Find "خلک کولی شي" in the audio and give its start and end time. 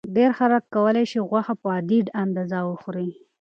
0.39-1.19